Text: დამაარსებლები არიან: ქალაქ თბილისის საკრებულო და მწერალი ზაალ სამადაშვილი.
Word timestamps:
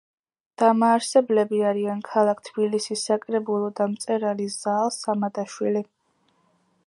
დამაარსებლები 0.59 1.59
არიან: 1.71 2.01
ქალაქ 2.07 2.41
თბილისის 2.47 3.03
საკრებულო 3.11 3.69
და 3.81 3.87
მწერალი 3.93 4.49
ზაალ 4.57 4.93
სამადაშვილი. 4.99 5.85